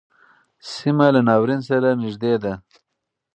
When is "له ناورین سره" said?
1.15-1.89